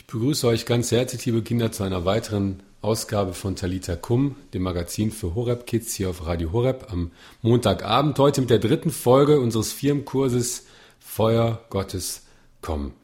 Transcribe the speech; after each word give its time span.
Ich 0.00 0.06
begrüße 0.06 0.46
euch 0.46 0.64
ganz 0.64 0.90
herzlich, 0.92 1.26
liebe 1.26 1.42
Kinder, 1.42 1.72
zu 1.72 1.82
einer 1.82 2.06
weiteren 2.06 2.62
Ausgabe 2.80 3.34
von 3.34 3.54
Talita 3.54 3.96
Kum, 3.96 4.34
dem 4.54 4.62
Magazin 4.62 5.12
für 5.12 5.34
Horeb 5.34 5.66
Kids 5.66 5.92
hier 5.94 6.08
auf 6.08 6.26
Radio 6.26 6.52
Horeb 6.52 6.86
am 6.90 7.10
Montagabend. 7.42 8.18
Heute 8.18 8.40
mit 8.40 8.48
der 8.48 8.60
dritten 8.60 8.90
Folge 8.90 9.38
unseres 9.38 9.74
Firmenkurses 9.74 10.64
Feuer 10.98 11.62
Gottes 11.68 12.22
kommen. 12.62 12.94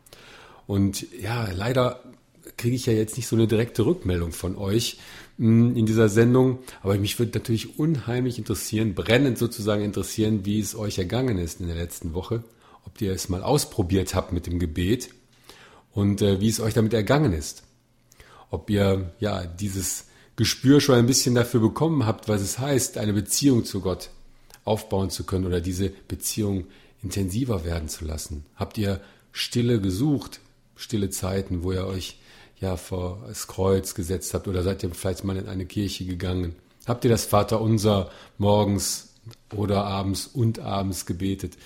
Und 0.66 1.06
ja, 1.20 1.46
leider 1.54 2.02
kriege 2.56 2.74
ich 2.74 2.86
ja 2.86 2.94
jetzt 2.94 3.18
nicht 3.18 3.28
so 3.28 3.36
eine 3.36 3.46
direkte 3.46 3.84
Rückmeldung 3.84 4.32
von 4.32 4.56
euch 4.56 4.98
hm, 5.36 5.76
in 5.76 5.84
dieser 5.84 6.08
Sendung, 6.08 6.60
aber 6.82 6.96
mich 6.96 7.18
würde 7.18 7.38
natürlich 7.38 7.78
unheimlich 7.78 8.38
interessieren, 8.38 8.94
brennend 8.94 9.36
sozusagen 9.36 9.84
interessieren, 9.84 10.46
wie 10.46 10.60
es 10.60 10.74
euch 10.74 10.96
ergangen 10.96 11.36
ist 11.36 11.60
in 11.60 11.66
der 11.66 11.76
letzten 11.76 12.14
Woche, 12.14 12.42
ob 12.86 12.98
ihr 13.02 13.12
es 13.12 13.28
mal 13.28 13.42
ausprobiert 13.42 14.14
habt 14.14 14.32
mit 14.32 14.46
dem 14.46 14.58
Gebet 14.58 15.10
und 15.96 16.20
äh, 16.20 16.40
wie 16.40 16.48
es 16.48 16.60
euch 16.60 16.74
damit 16.74 16.92
ergangen 16.92 17.32
ist. 17.32 17.64
Ob 18.50 18.70
ihr 18.70 19.10
ja 19.18 19.44
dieses 19.46 20.04
Gespür 20.36 20.80
schon 20.80 20.96
ein 20.96 21.06
bisschen 21.06 21.34
dafür 21.34 21.60
bekommen 21.60 22.06
habt, 22.06 22.28
was 22.28 22.42
es 22.42 22.58
heißt, 22.58 22.98
eine 22.98 23.14
Beziehung 23.14 23.64
zu 23.64 23.80
Gott 23.80 24.10
aufbauen 24.64 25.08
zu 25.08 25.24
können 25.24 25.46
oder 25.46 25.60
diese 25.60 25.88
Beziehung 25.88 26.66
intensiver 27.02 27.64
werden 27.64 27.88
zu 27.88 28.04
lassen. 28.04 28.44
Habt 28.56 28.76
ihr 28.76 29.00
Stille 29.32 29.80
gesucht, 29.80 30.40
stille 30.76 31.08
Zeiten, 31.08 31.62
wo 31.62 31.72
ihr 31.72 31.86
euch 31.86 32.18
ja 32.60 32.76
vor 32.76 33.24
das 33.26 33.46
Kreuz 33.46 33.94
gesetzt 33.94 34.34
habt 34.34 34.48
oder 34.48 34.62
seid 34.62 34.82
ihr 34.82 34.94
vielleicht 34.94 35.24
mal 35.24 35.36
in 35.36 35.48
eine 35.48 35.64
Kirche 35.64 36.04
gegangen? 36.04 36.54
Habt 36.86 37.04
ihr 37.04 37.10
das 37.10 37.24
Vaterunser 37.24 38.10
morgens 38.36 39.14
oder 39.54 39.84
abends 39.84 40.26
und 40.26 40.58
abends 40.58 41.06
gebetet? 41.06 41.56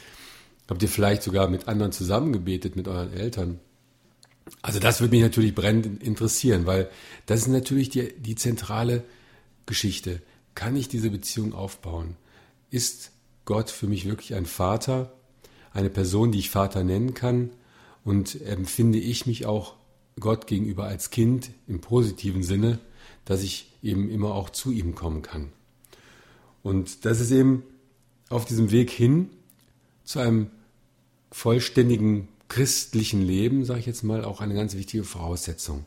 Habt 0.68 0.82
ihr 0.84 0.88
vielleicht 0.88 1.24
sogar 1.24 1.48
mit 1.48 1.66
anderen 1.66 1.90
zusammen 1.90 2.32
gebetet, 2.32 2.76
mit 2.76 2.86
euren 2.86 3.12
Eltern? 3.12 3.58
Also 4.62 4.78
das 4.78 5.00
würde 5.00 5.14
mich 5.14 5.22
natürlich 5.22 5.54
brennend 5.54 6.02
interessieren, 6.02 6.66
weil 6.66 6.90
das 7.26 7.40
ist 7.40 7.48
natürlich 7.48 7.88
die, 7.88 8.12
die 8.18 8.34
zentrale 8.34 9.04
Geschichte. 9.66 10.20
Kann 10.54 10.76
ich 10.76 10.88
diese 10.88 11.10
Beziehung 11.10 11.54
aufbauen? 11.54 12.16
Ist 12.70 13.12
Gott 13.44 13.70
für 13.70 13.86
mich 13.86 14.06
wirklich 14.06 14.34
ein 14.34 14.46
Vater, 14.46 15.12
eine 15.72 15.90
Person, 15.90 16.32
die 16.32 16.38
ich 16.38 16.50
Vater 16.50 16.84
nennen 16.84 17.14
kann? 17.14 17.50
Und 18.04 18.40
empfinde 18.42 18.98
ich 18.98 19.26
mich 19.26 19.46
auch 19.46 19.74
Gott 20.18 20.46
gegenüber 20.46 20.84
als 20.84 21.10
Kind 21.10 21.50
im 21.66 21.80
positiven 21.80 22.42
Sinne, 22.42 22.78
dass 23.24 23.42
ich 23.42 23.72
eben 23.82 24.10
immer 24.10 24.34
auch 24.34 24.50
zu 24.50 24.72
ihm 24.72 24.94
kommen 24.94 25.22
kann? 25.22 25.52
Und 26.62 27.04
das 27.04 27.20
ist 27.20 27.30
eben 27.30 27.62
auf 28.28 28.44
diesem 28.44 28.70
Weg 28.70 28.90
hin 28.90 29.30
zu 30.04 30.18
einem 30.18 30.50
vollständigen 31.30 32.28
christlichen 32.50 33.22
Leben, 33.22 33.64
sage 33.64 33.80
ich 33.80 33.86
jetzt 33.86 34.02
mal, 34.02 34.24
auch 34.24 34.42
eine 34.42 34.54
ganz 34.54 34.74
wichtige 34.74 35.04
Voraussetzung, 35.04 35.86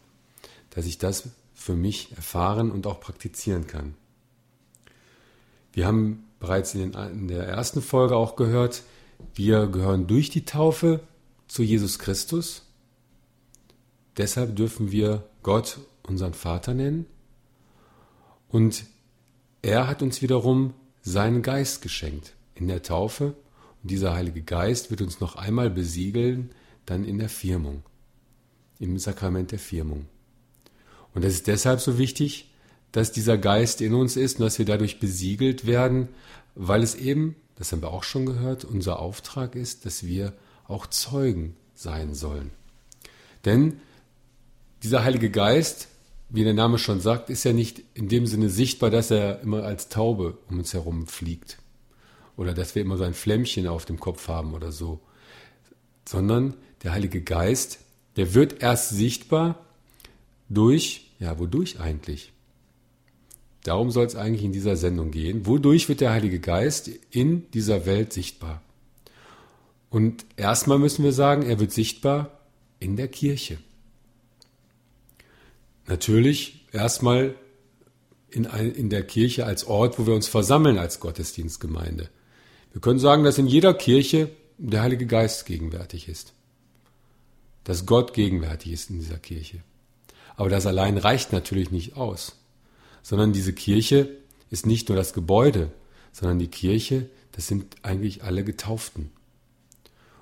dass 0.71 0.85
ich 0.85 0.97
das 0.97 1.29
für 1.53 1.75
mich 1.75 2.15
erfahren 2.15 2.71
und 2.71 2.87
auch 2.87 2.99
praktizieren 2.99 3.67
kann. 3.67 3.93
Wir 5.73 5.85
haben 5.85 6.23
bereits 6.39 6.73
in, 6.73 6.91
den, 6.91 7.11
in 7.11 7.27
der 7.27 7.45
ersten 7.47 7.81
Folge 7.81 8.15
auch 8.15 8.35
gehört, 8.35 8.83
wir 9.35 9.67
gehören 9.67 10.07
durch 10.07 10.29
die 10.29 10.45
Taufe 10.45 11.01
zu 11.47 11.63
Jesus 11.63 11.99
Christus. 11.99 12.63
Deshalb 14.17 14.55
dürfen 14.55 14.91
wir 14.91 15.27
Gott 15.43 15.79
unseren 16.03 16.33
Vater 16.33 16.73
nennen. 16.73 17.05
Und 18.47 18.85
er 19.61 19.87
hat 19.87 20.01
uns 20.01 20.21
wiederum 20.21 20.73
seinen 21.01 21.41
Geist 21.41 21.81
geschenkt 21.81 22.35
in 22.55 22.67
der 22.67 22.83
Taufe 22.83 23.35
dieser 23.83 24.13
Heilige 24.13 24.41
Geist 24.41 24.89
wird 24.89 25.01
uns 25.01 25.19
noch 25.19 25.35
einmal 25.35 25.69
besiegeln, 25.69 26.51
dann 26.85 27.03
in 27.03 27.19
der 27.19 27.29
Firmung, 27.29 27.83
im 28.79 28.97
Sakrament 28.97 29.51
der 29.51 29.59
Firmung. 29.59 30.05
Und 31.13 31.23
es 31.23 31.35
ist 31.35 31.47
deshalb 31.47 31.79
so 31.79 31.97
wichtig, 31.97 32.49
dass 32.91 33.11
dieser 33.11 33.37
Geist 33.37 33.81
in 33.81 33.93
uns 33.93 34.15
ist 34.15 34.39
und 34.39 34.45
dass 34.45 34.57
wir 34.57 34.65
dadurch 34.65 34.99
besiegelt 34.99 35.65
werden, 35.65 36.09
weil 36.55 36.81
es 36.81 36.95
eben, 36.95 37.35
das 37.55 37.71
haben 37.71 37.81
wir 37.81 37.91
auch 37.91 38.03
schon 38.03 38.25
gehört, 38.25 38.65
unser 38.65 38.99
Auftrag 38.99 39.55
ist, 39.55 39.85
dass 39.85 40.05
wir 40.05 40.33
auch 40.67 40.87
Zeugen 40.87 41.55
sein 41.75 42.13
sollen. 42.13 42.51
Denn 43.45 43.81
dieser 44.81 45.03
Heilige 45.03 45.29
Geist, 45.29 45.87
wie 46.29 46.43
der 46.43 46.53
Name 46.53 46.77
schon 46.77 46.99
sagt, 46.99 47.29
ist 47.29 47.43
ja 47.43 47.53
nicht 47.53 47.81
in 47.93 48.09
dem 48.09 48.27
Sinne 48.27 48.49
sichtbar, 48.49 48.89
dass 48.89 49.11
er 49.11 49.41
immer 49.41 49.63
als 49.63 49.89
Taube 49.89 50.37
um 50.49 50.59
uns 50.59 50.73
herum 50.73 51.07
fliegt 51.07 51.57
oder 52.37 52.53
dass 52.53 52.75
wir 52.75 52.81
immer 52.81 52.97
so 52.97 53.03
ein 53.03 53.13
Flämmchen 53.13 53.67
auf 53.67 53.85
dem 53.85 53.99
Kopf 53.99 54.27
haben 54.27 54.53
oder 54.53 54.71
so, 54.71 54.99
sondern 56.07 56.55
der 56.83 56.91
Heilige 56.91 57.21
Geist, 57.21 57.79
der 58.15 58.33
wird 58.33 58.61
erst 58.61 58.89
sichtbar 58.89 59.65
durch, 60.49 61.11
ja, 61.19 61.39
wodurch 61.39 61.79
eigentlich? 61.79 62.31
Darum 63.63 63.91
soll 63.91 64.05
es 64.05 64.15
eigentlich 64.15 64.43
in 64.43 64.51
dieser 64.51 64.75
Sendung 64.75 65.11
gehen. 65.11 65.45
Wodurch 65.45 65.87
wird 65.87 66.01
der 66.01 66.11
Heilige 66.11 66.39
Geist 66.39 66.89
in 67.11 67.49
dieser 67.51 67.85
Welt 67.85 68.11
sichtbar? 68.11 68.61
Und 69.89 70.25
erstmal 70.35 70.79
müssen 70.79 71.03
wir 71.03 71.13
sagen, 71.13 71.43
er 71.43 71.59
wird 71.59 71.71
sichtbar 71.71 72.39
in 72.79 72.97
der 72.97 73.07
Kirche. 73.07 73.57
Natürlich 75.87 76.65
erstmal 76.71 77.35
in, 78.29 78.45
in 78.45 78.89
der 78.89 79.03
Kirche 79.03 79.45
als 79.45 79.65
Ort, 79.65 79.99
wo 79.99 80.07
wir 80.07 80.13
uns 80.13 80.27
versammeln 80.27 80.77
als 80.77 80.99
Gottesdienstgemeinde. 80.99 82.09
Wir 82.73 82.81
können 82.81 82.99
sagen, 82.99 83.23
dass 83.23 83.37
in 83.37 83.47
jeder 83.47 83.73
Kirche 83.73 84.29
der 84.57 84.81
Heilige 84.81 85.05
Geist 85.05 85.45
gegenwärtig 85.45 86.09
ist. 86.09 86.33
Dass 87.63 87.85
Gott 87.85 88.13
gegenwärtig 88.13 88.73
ist 88.73 88.89
in 88.89 88.99
dieser 88.99 89.19
Kirche. 89.19 89.59
Aber 90.35 90.49
das 90.49 90.65
allein 90.65 90.97
reicht 90.97 91.31
natürlich 91.31 91.71
nicht 91.71 91.95
aus, 91.95 92.35
sondern 93.03 93.31
diese 93.31 93.53
Kirche 93.53 94.09
ist 94.49 94.65
nicht 94.65 94.89
nur 94.89 94.97
das 94.97 95.13
Gebäude, 95.13 95.71
sondern 96.11 96.39
die 96.39 96.47
Kirche, 96.47 97.09
das 97.31 97.47
sind 97.47 97.75
eigentlich 97.83 98.23
alle 98.23 98.43
Getauften. 98.43 99.11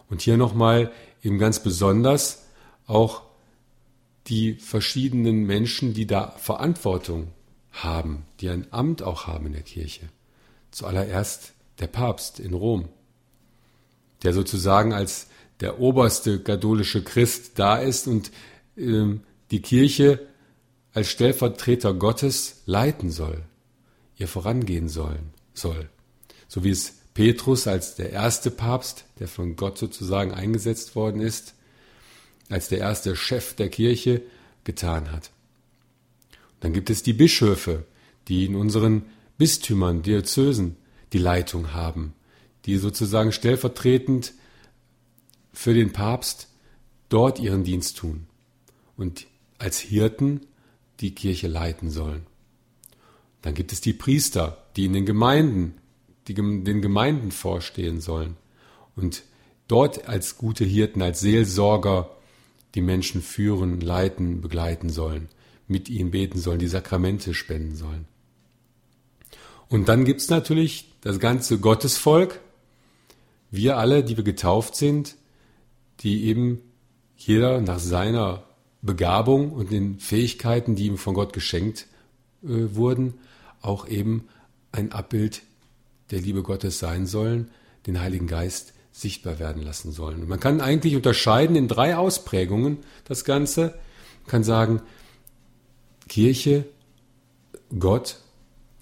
Und 0.09 0.21
hier 0.21 0.35
nochmal 0.35 0.91
eben 1.23 1.39
ganz 1.39 1.63
besonders 1.63 2.43
auch 2.85 3.23
die 4.27 4.55
verschiedenen 4.55 5.45
Menschen, 5.45 5.93
die 5.93 6.05
da 6.05 6.31
Verantwortung 6.31 7.29
haben, 7.71 8.25
die 8.41 8.49
ein 8.49 8.67
Amt 8.71 9.01
auch 9.03 9.27
haben 9.27 9.45
in 9.47 9.53
der 9.53 9.63
Kirche. 9.63 10.09
Zuallererst 10.71 11.53
der 11.81 11.87
Papst 11.87 12.39
in 12.39 12.53
Rom, 12.53 12.87
der 14.23 14.33
sozusagen 14.33 14.93
als 14.93 15.27
der 15.59 15.79
oberste 15.79 16.39
katholische 16.39 17.03
Christ 17.03 17.53
da 17.59 17.77
ist 17.77 18.07
und 18.07 18.31
äh, 18.77 19.19
die 19.49 19.61
Kirche 19.61 20.27
als 20.93 21.09
Stellvertreter 21.09 21.93
Gottes 21.93 22.61
leiten 22.65 23.11
soll, 23.11 23.43
ihr 24.17 24.27
vorangehen 24.27 24.89
sollen, 24.89 25.33
soll. 25.53 25.89
So 26.47 26.63
wie 26.63 26.69
es 26.69 26.95
Petrus 27.13 27.67
als 27.67 27.95
der 27.95 28.11
erste 28.11 28.51
Papst, 28.51 29.05
der 29.19 29.27
von 29.27 29.55
Gott 29.55 29.77
sozusagen 29.77 30.33
eingesetzt 30.33 30.95
worden 30.95 31.21
ist, 31.21 31.55
als 32.49 32.69
der 32.69 32.79
erste 32.79 33.15
Chef 33.15 33.55
der 33.55 33.69
Kirche 33.69 34.21
getan 34.63 35.11
hat. 35.11 35.31
Dann 36.59 36.73
gibt 36.73 36.89
es 36.89 37.01
die 37.01 37.13
Bischöfe, 37.13 37.85
die 38.27 38.45
in 38.45 38.55
unseren 38.55 39.03
Bistümern, 39.37 40.03
Diözesen 40.03 40.77
die 41.13 41.17
Leitung 41.17 41.73
haben, 41.73 42.13
die 42.65 42.77
sozusagen 42.77 43.31
stellvertretend 43.31 44.33
für 45.53 45.73
den 45.73 45.91
Papst 45.91 46.47
dort 47.09 47.39
ihren 47.39 47.63
Dienst 47.63 47.97
tun 47.97 48.27
und 48.97 49.27
als 49.57 49.79
Hirten 49.79 50.41
die 50.99 51.13
Kirche 51.13 51.47
leiten 51.47 51.89
sollen. 51.89 52.25
Dann 53.41 53.53
gibt 53.53 53.73
es 53.73 53.81
die 53.81 53.93
Priester, 53.93 54.65
die 54.75 54.85
in 54.85 54.93
den 54.93 55.05
Gemeinden, 55.05 55.75
die 56.27 56.33
den 56.33 56.81
Gemeinden 56.81 57.31
vorstehen 57.31 57.99
sollen 57.99 58.37
und 58.95 59.23
dort 59.67 60.07
als 60.07 60.37
gute 60.37 60.63
Hirten, 60.63 61.01
als 61.01 61.19
Seelsorger 61.19 62.15
die 62.75 62.81
Menschen 62.81 63.21
führen, 63.21 63.81
leiten, 63.81 64.41
begleiten 64.41 64.89
sollen, 64.89 65.27
mit 65.67 65.89
ihnen 65.89 66.11
beten 66.11 66.39
sollen, 66.39 66.59
die 66.59 66.67
Sakramente 66.67 67.33
spenden 67.33 67.75
sollen. 67.75 68.05
Und 69.71 69.87
dann 69.87 70.03
gibt 70.03 70.19
es 70.19 70.29
natürlich 70.29 70.91
das 70.99 71.19
ganze 71.19 71.57
Gottesvolk, 71.57 72.41
wir 73.51 73.77
alle, 73.77 74.03
die 74.03 74.17
wir 74.17 74.23
getauft 74.23 74.75
sind, 74.75 75.15
die 76.01 76.25
eben 76.25 76.59
jeder 77.15 77.61
nach 77.61 77.79
seiner 77.79 78.43
Begabung 78.81 79.53
und 79.53 79.71
den 79.71 79.99
Fähigkeiten, 79.99 80.75
die 80.75 80.87
ihm 80.87 80.97
von 80.97 81.13
Gott 81.13 81.31
geschenkt 81.31 81.87
äh, 82.43 82.75
wurden, 82.75 83.13
auch 83.61 83.87
eben 83.87 84.27
ein 84.73 84.91
Abbild 84.91 85.41
der 86.11 86.19
Liebe 86.19 86.43
Gottes 86.43 86.79
sein 86.79 87.05
sollen, 87.05 87.49
den 87.87 88.01
Heiligen 88.01 88.27
Geist 88.27 88.73
sichtbar 88.91 89.39
werden 89.39 89.63
lassen 89.63 89.93
sollen. 89.93 90.21
Und 90.23 90.27
man 90.27 90.39
kann 90.41 90.59
eigentlich 90.59 90.97
unterscheiden 90.97 91.55
in 91.55 91.69
drei 91.69 91.95
Ausprägungen 91.95 92.79
das 93.05 93.23
Ganze. 93.23 93.73
Man 94.23 94.27
kann 94.31 94.43
sagen, 94.43 94.81
Kirche, 96.09 96.65
Gott 97.79 98.17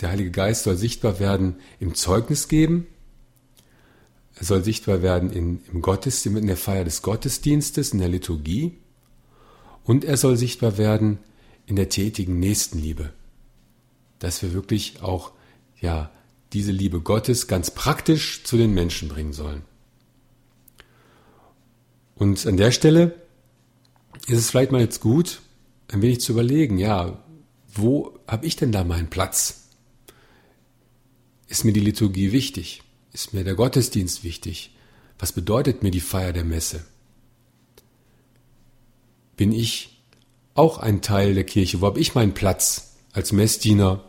der 0.01 0.10
Heilige 0.10 0.31
Geist 0.31 0.63
soll 0.63 0.78
sichtbar 0.78 1.19
werden 1.19 1.56
im 1.80 1.96
Zeugnis 1.96 2.48
geben. 2.48 2.88
Er 4.36 4.46
soll 4.46 4.63
sichtbar 4.63 5.01
werden 5.01 5.31
in, 5.31 5.62
im 5.72 5.81
Gottesdienst, 5.81 6.40
in 6.40 6.48
der 6.48 6.57
Feier 6.57 6.86
des 6.86 7.01
Gottesdienstes, 7.01 7.92
in 7.92 8.00
der 8.00 8.07
Liturgie. 8.07 8.78
Und 9.84 10.06
er 10.06 10.18
soll 10.18 10.38
sichtbar 10.38 10.78
werden 10.78 11.19
in 11.66 11.75
der 11.75 11.90
tätigen 11.90 12.40
Nächstenliebe. 12.40 13.12
Dass 14.19 14.42
wir 14.42 14.54
wirklich 14.54 15.01
auch, 15.01 15.31
ja, 15.81 16.12
diese 16.54 16.72
Liebe 16.72 17.01
Gottes 17.01 17.48
ganz 17.48 17.72
praktisch 17.72 18.44
zu 18.44 18.57
den 18.57 18.74
Menschen 18.74 19.10
bringen 19.10 19.34
sollen. 19.34 19.63
Und 22.16 22.46
an 22.48 22.57
der 22.57 22.72
Stelle 22.72 23.16
ist 24.28 24.38
es 24.38 24.50
vielleicht 24.50 24.72
mal 24.72 24.81
jetzt 24.81 25.00
gut, 25.00 25.42
ein 25.90 26.01
wenig 26.01 26.22
zu 26.22 26.34
überlegen, 26.34 26.78
ja, 26.78 27.24
wo 27.74 28.18
habe 28.28 28.46
ich 28.46 28.56
denn 28.56 28.72
da 28.72 28.84
meinen 28.84 29.10
Platz? 29.10 29.69
Ist 31.50 31.66
mir 31.66 31.74
die 31.74 31.80
Liturgie 31.80 32.31
wichtig? 32.31 32.84
Ist 33.12 33.34
mir 33.34 33.44
der 33.44 33.56
Gottesdienst 33.56 34.24
wichtig? 34.24 34.75
Was 35.18 35.34
bedeutet 35.34 35.81
mir 35.81 35.90
die 35.90 36.00
Feier 36.00 36.31
der 36.31 36.46
Messe? 36.46 36.86
Bin 39.36 39.51
ich 39.51 40.00
auch 40.54 40.78
ein 40.78 41.01
Teil 41.01 41.34
der 41.34 41.46
Kirche? 41.46 41.81
Wo 41.81 41.88
habe 41.88 42.00
ich 42.00 42.13
meinen 42.13 42.36
Platz 42.36 42.98
als 43.13 43.31
Messdiener 43.31 44.04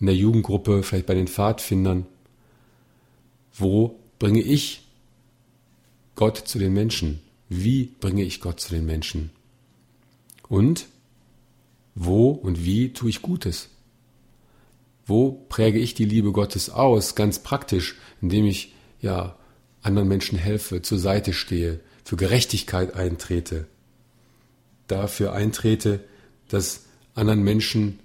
in 0.00 0.06
der 0.06 0.14
Jugendgruppe, 0.14 0.82
vielleicht 0.82 1.06
bei 1.06 1.14
den 1.14 1.28
Pfadfindern? 1.28 2.06
Wo 3.54 3.98
bringe 4.18 4.42
ich 4.42 4.86
Gott 6.14 6.36
zu 6.36 6.58
den 6.58 6.74
Menschen? 6.74 7.22
Wie 7.48 7.84
bringe 7.84 8.22
ich 8.22 8.40
Gott 8.40 8.60
zu 8.60 8.74
den 8.74 8.84
Menschen? 8.84 9.30
Und 10.46 10.88
wo 11.94 12.32
und 12.32 12.66
wie 12.66 12.92
tue 12.92 13.08
ich 13.08 13.22
Gutes? 13.22 13.69
Wo 15.10 15.32
präge 15.48 15.80
ich 15.80 15.94
die 15.94 16.04
Liebe 16.04 16.30
Gottes 16.30 16.70
aus, 16.70 17.16
ganz 17.16 17.40
praktisch, 17.40 17.98
indem 18.22 18.44
ich 18.46 18.76
ja 19.00 19.36
anderen 19.82 20.06
Menschen 20.06 20.38
helfe, 20.38 20.82
zur 20.82 21.00
Seite 21.00 21.32
stehe, 21.32 21.80
für 22.04 22.14
Gerechtigkeit 22.14 22.94
eintrete, 22.94 23.66
dafür 24.86 25.32
eintrete, 25.32 26.04
dass 26.46 26.84
anderen 27.16 27.42
Menschen 27.42 27.98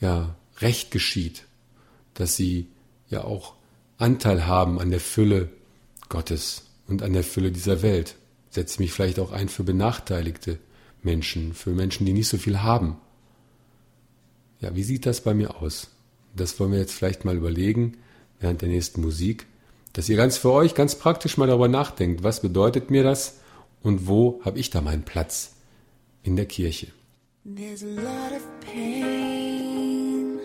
ja 0.00 0.36
Recht 0.58 0.92
geschieht, 0.92 1.46
dass 2.14 2.36
sie 2.36 2.68
ja 3.10 3.24
auch 3.24 3.54
Anteil 3.98 4.46
haben 4.46 4.78
an 4.78 4.90
der 4.90 5.00
Fülle 5.00 5.48
Gottes 6.08 6.66
und 6.86 7.02
an 7.02 7.12
der 7.12 7.24
Fülle 7.24 7.50
dieser 7.50 7.82
Welt. 7.82 8.14
Setze 8.50 8.80
mich 8.80 8.92
vielleicht 8.92 9.18
auch 9.18 9.32
ein 9.32 9.48
für 9.48 9.64
benachteiligte 9.64 10.60
Menschen, 11.02 11.54
für 11.54 11.70
Menschen, 11.70 12.06
die 12.06 12.12
nicht 12.12 12.28
so 12.28 12.38
viel 12.38 12.60
haben. 12.60 12.98
Ja, 14.60 14.76
wie 14.76 14.84
sieht 14.84 15.06
das 15.06 15.22
bei 15.22 15.34
mir 15.34 15.56
aus? 15.56 15.91
Das 16.34 16.58
wollen 16.58 16.72
wir 16.72 16.78
jetzt 16.78 16.92
vielleicht 16.94 17.24
mal 17.24 17.36
überlegen 17.36 17.98
während 18.40 18.62
der 18.62 18.68
nächsten 18.68 19.00
Musik, 19.00 19.46
dass 19.92 20.08
ihr 20.08 20.16
ganz 20.16 20.36
für 20.36 20.52
euch 20.52 20.74
ganz 20.74 20.94
praktisch 20.94 21.36
mal 21.36 21.46
darüber 21.46 21.68
nachdenkt, 21.68 22.22
was 22.22 22.40
bedeutet 22.40 22.90
mir 22.90 23.02
das 23.02 23.40
und 23.82 24.06
wo 24.06 24.40
habe 24.44 24.58
ich 24.58 24.70
da 24.70 24.80
meinen 24.80 25.02
Platz 25.02 25.54
in 26.22 26.36
der 26.36 26.46
Kirche. 26.46 26.88
There's 27.44 27.82
a 27.82 27.86
lot 27.86 28.32
of 28.32 28.42
pain, 28.60 30.38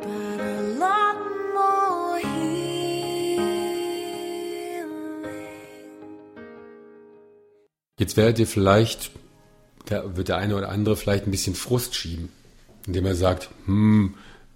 but 0.00 0.40
a 0.40 0.60
lot 0.78 1.16
more 1.54 2.20
Jetzt 7.98 8.16
werdet 8.16 8.38
ihr 8.38 8.46
vielleicht, 8.46 9.10
da 9.86 10.16
wird 10.16 10.28
der 10.28 10.36
eine 10.36 10.56
oder 10.56 10.70
andere 10.70 10.96
vielleicht 10.96 11.26
ein 11.26 11.30
bisschen 11.30 11.54
Frust 11.54 11.94
schieben 11.94 12.30
indem 12.86 13.06
er 13.06 13.14
sagt, 13.14 13.50
hm, 13.66 14.14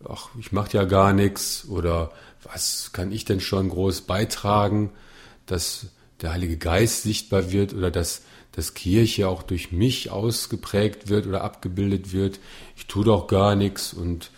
ach, 0.08 0.29
ich 0.38 0.52
mache 0.52 0.76
ja 0.76 0.85
gar 0.85 1.12
nichts 1.12 1.67
oder 1.69 2.12
was 2.43 2.93
kann 2.93 3.12
ich 3.12 3.25
denn 3.25 3.41
schon 3.41 3.69
groß 3.69 4.02
beitragen, 4.02 4.91
dass 5.47 5.87
der 6.23 6.32
Heilige 6.32 6.56
Geist 6.56 7.02
sichtbar 7.02 7.52
wird 7.52 7.75
oder 7.75 7.91
dass 7.91 8.23
dass 8.52 8.75
Kirche 8.75 9.29
auch 9.29 9.43
durch 9.43 9.73
mich 9.73 10.11
ausgeprägt 10.11 11.08
wird 11.08 11.26
oder 11.26 11.43
abgebildet 11.43 12.12
wird. 12.12 12.41
Ich 12.76 12.87
tue 12.87 13.05
doch 13.05 13.26
gar 13.26 13.55
nichts 13.55 13.93
und 13.93 14.31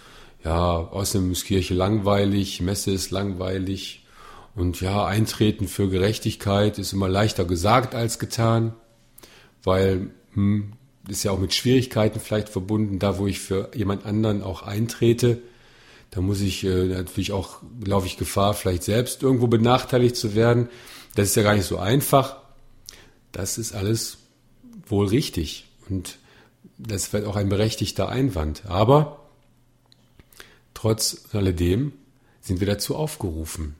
ja, 0.45 0.77
außerdem 0.77 1.33
ist 1.33 1.45
Kirche 1.45 1.75
langweilig, 1.75 2.61
Messe 2.61 2.91
ist 2.91 3.11
langweilig 3.11 4.05
und 4.55 4.81
ja, 4.81 5.07
Eintreten 5.07 5.67
für 5.67 5.89
Gerechtigkeit 5.89 6.79
ist 6.79 6.93
immer 6.93 7.09
leichter 7.09 7.45
gesagt 7.45 7.95
als 7.95 8.19
getan, 8.19 8.75
weil 9.63 10.11
hm, 10.35 10.73
ist 11.09 11.23
ja 11.23 11.31
auch 11.31 11.39
mit 11.39 11.55
Schwierigkeiten 11.55 12.21
vielleicht 12.21 12.49
verbunden, 12.49 12.99
da 12.99 13.19
wo 13.19 13.27
ich 13.27 13.41
für 13.41 13.71
jemand 13.75 14.05
anderen 14.05 14.43
auch 14.43 14.63
eintrete. 14.63 15.41
Da 16.13 16.21
muss 16.21 16.43
ich 16.43 16.63
äh, 16.63 16.85
natürlich 16.85 17.33
auch, 17.33 17.63
laufe 17.85 18.07
ich 18.07 18.19
Gefahr, 18.19 18.53
vielleicht 18.53 18.85
selbst 18.85 19.23
irgendwo 19.23 19.47
benachteiligt 19.47 20.15
zu 20.15 20.35
werden. 20.35 20.69
Das 21.15 21.29
ist 21.29 21.37
ja 21.37 21.43
gar 21.43 21.55
nicht 21.55 21.67
so 21.67 21.79
einfach. 21.79 22.37
Das 23.33 23.57
ist 23.57 23.73
alles 23.73 24.19
wohl 24.87 25.07
richtig. 25.07 25.65
Und 25.89 26.19
das 26.77 27.15
wird 27.15 27.27
auch 27.27 27.37
ein 27.37 27.49
berechtigter 27.49 28.11
Einwand. 28.11 28.67
Aber 28.67 29.21
trotz 30.75 31.25
alledem 31.33 31.93
sind 32.43 32.61
wir 32.61 32.67
dazu 32.67 32.95
aufgerufen. 32.95 33.75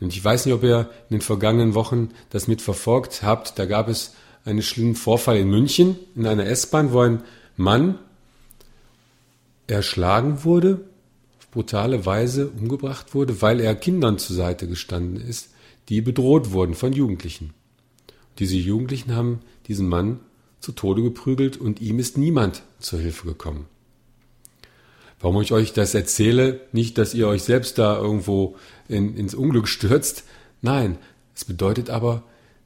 Und 0.00 0.14
ich 0.14 0.24
weiß 0.24 0.46
nicht, 0.46 0.54
ob 0.54 0.62
ihr 0.62 0.90
in 1.10 1.16
den 1.16 1.20
vergangenen 1.20 1.74
Wochen 1.74 2.08
das 2.30 2.48
mitverfolgt 2.48 3.22
habt. 3.22 3.58
Da 3.58 3.66
gab 3.66 3.88
es 3.88 4.14
einen 4.46 4.62
schlimmen 4.62 4.94
Vorfall 4.94 5.36
in 5.36 5.50
München 5.50 5.98
in 6.16 6.26
einer 6.26 6.46
S-Bahn, 6.46 6.94
wo 6.94 7.00
ein 7.00 7.22
Mann 7.58 7.98
erschlagen 9.66 10.42
wurde, 10.44 10.89
brutale 11.50 12.06
Weise 12.06 12.48
umgebracht 12.48 13.14
wurde, 13.14 13.42
weil 13.42 13.60
er 13.60 13.74
Kindern 13.74 14.18
zur 14.18 14.36
Seite 14.36 14.68
gestanden 14.68 15.16
ist, 15.20 15.50
die 15.88 16.00
bedroht 16.00 16.52
wurden 16.52 16.74
von 16.74 16.92
Jugendlichen. 16.92 17.52
Diese 18.38 18.56
Jugendlichen 18.56 19.14
haben 19.14 19.40
diesen 19.66 19.88
Mann 19.88 20.20
zu 20.60 20.72
Tode 20.72 21.02
geprügelt 21.02 21.56
und 21.56 21.80
ihm 21.80 21.98
ist 21.98 22.16
niemand 22.16 22.62
zur 22.78 23.00
Hilfe 23.00 23.26
gekommen. 23.26 23.66
Warum 25.20 25.42
ich 25.42 25.52
euch 25.52 25.72
das 25.72 25.94
erzähle, 25.94 26.60
nicht, 26.72 26.96
dass 26.96 27.12
ihr 27.12 27.28
euch 27.28 27.42
selbst 27.42 27.78
da 27.78 27.98
irgendwo 27.98 28.56
in, 28.88 29.14
ins 29.16 29.34
Unglück 29.34 29.68
stürzt. 29.68 30.24
Nein, 30.62 30.96
es 31.34 31.44
bedeutet 31.44 31.90
aber, 31.90 32.22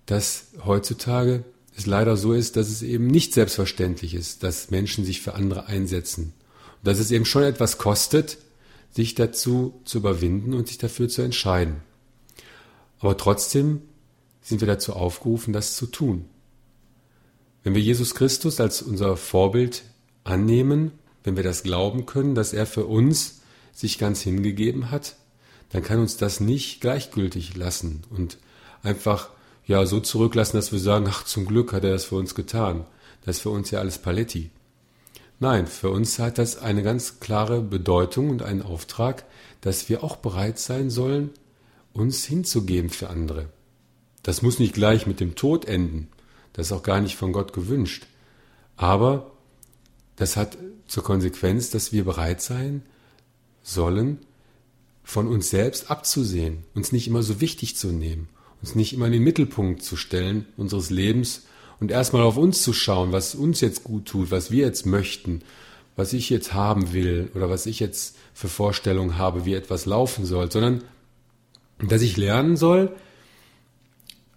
dass 0.07 0.49
heutzutage 0.65 1.45
es 1.77 1.87
leider 1.87 2.17
so 2.17 2.33
ist, 2.33 2.57
dass 2.57 2.69
es 2.69 2.83
eben 2.83 3.09
nicht 3.09 3.35
selbstverständlich 3.35 4.15
ist, 4.15 4.45
dass 4.45 4.71
Menschen 4.71 5.05
sich 5.05 5.21
für 5.21 5.35
andere 5.35 5.67
einsetzen. 5.67 6.33
Und 6.77 6.87
dass 6.87 7.01
es 7.01 7.11
eben 7.11 7.25
schon 7.25 7.43
etwas 7.43 7.79
kostet, 7.79 8.39
sich 8.95 9.15
dazu 9.15 9.81
zu 9.85 9.99
überwinden 9.99 10.55
und 10.55 10.69
sich 10.69 10.79
dafür 10.79 11.09
zu 11.09 11.23
entscheiden. 11.23 11.77
Aber 13.01 13.17
trotzdem 13.17 13.83
sind 14.41 14.61
wir 14.61 14.69
dazu 14.69 14.93
aufgerufen, 14.93 15.53
das 15.53 15.75
zu 15.75 15.87
tun. 15.87 16.27
Wenn 17.63 17.75
wir 17.75 17.83
Jesus 17.83 18.15
Christus 18.15 18.61
als 18.61 18.83
unser 18.83 19.17
Vorbild 19.17 19.83
annehmen, 20.23 20.93
wenn 21.25 21.37
wir 21.37 21.43
das 21.43 21.63
glauben 21.63 22.07
können, 22.07 22.35
dass 22.35 22.53
er 22.53 22.67
für 22.67 22.85
uns 22.85 23.41
sich 23.73 23.99
ganz 23.99 24.21
hingegeben 24.21 24.91
hat, 24.91 25.17
dann 25.71 25.83
kann 25.83 25.99
uns 25.99 26.17
das 26.17 26.41
nicht 26.41 26.81
gleichgültig 26.81 27.57
lassen 27.57 28.05
und 28.11 28.39
einfach 28.83 29.31
ja 29.67 29.87
so 29.87 29.99
zurücklassen, 29.99 30.57
dass 30.57 30.71
wir 30.71 30.79
sagen, 30.79 31.07
ach 31.09 31.25
zum 31.25 31.47
Glück 31.47 31.73
hat 31.73 31.85
er 31.85 31.91
das 31.91 32.05
für 32.05 32.17
uns 32.17 32.35
getan. 32.35 32.87
Das 33.25 33.37
ist 33.37 33.43
für 33.43 33.51
uns 33.51 33.71
ja 33.71 33.81
alles 33.81 33.99
Paletti. 33.99 34.51
Nein, 35.41 35.67
für 35.67 35.91
uns 35.91 36.19
hat 36.19 36.39
das 36.39 36.59
eine 36.59 36.83
ganz 36.83 37.21
klare 37.21 37.61
Bedeutung 37.61 38.31
und 38.31 38.43
einen 38.43 38.63
Auftrag, 38.63 39.25
dass 39.61 39.89
wir 39.89 40.05
auch 40.05 40.17
bereit 40.17 40.59
sein 40.59 40.91
sollen, 40.91 41.31
uns 41.93 42.25
hinzugeben 42.25 42.91
für 42.91 43.11
andere. 43.11 43.49
Das 44.23 44.43
muss 44.43 44.59
nicht 44.59 44.75
gleich 44.75 45.07
mit 45.07 45.21
dem 45.21 45.35
Tod 45.35 45.65
enden. 45.67 46.09
Das 46.53 46.67
ist 46.67 46.73
auch 46.73 46.83
gar 46.83 47.01
nicht 47.01 47.17
von 47.17 47.33
Gott 47.33 47.53
gewünscht. 47.53 48.07
Aber 48.77 49.33
das 50.17 50.37
hat 50.37 50.57
zur 50.87 51.03
Konsequenz, 51.03 51.71
dass 51.71 51.93
wir 51.93 52.05
bereit 52.05 52.41
sein 52.41 52.83
sollen, 53.63 54.19
von 55.03 55.29
uns 55.29 55.51
selbst 55.51 55.91
abzusehen, 55.91 56.65
uns 56.75 56.93
nicht 56.93 57.09
immer 57.09 57.23
so 57.23 57.41
wichtig 57.41 57.77
zu 57.77 57.89
nehmen 57.89 58.29
uns 58.65 58.75
nicht 58.75 58.95
immer 58.95 59.07
in 59.07 59.13
den 59.13 59.23
Mittelpunkt 59.23 59.83
zu 59.83 59.95
stellen 59.95 60.47
unseres 60.57 60.89
Lebens 60.89 61.43
und 61.81 61.91
erstmal 61.91 62.23
auf 62.23 62.37
uns 62.37 62.63
zu 62.63 62.73
schauen, 62.73 63.13
was 63.13 63.35
uns 63.35 63.61
jetzt 63.61 63.85
gut 63.85 64.07
tut, 64.07 64.31
was 64.31 64.51
wir 64.51 64.65
jetzt 64.67 64.87
möchten, 64.87 65.43
was 65.97 66.13
ich 66.13 66.31
jetzt 66.31 66.55
haben 66.55 66.93
will 66.93 67.31
oder 67.35 67.51
was 67.51 67.67
ich 67.67 67.81
jetzt 67.81 68.17
für 68.33 68.49
Vorstellungen 68.49 69.19
habe, 69.19 69.45
wie 69.45 69.55
etwas 69.55 69.87
laufen 69.87 70.27
soll, 70.27 70.51
sondern 70.51 70.83
dass 71.79 72.03
ich 72.03 72.17
lernen 72.17 72.57
soll, 72.57 72.95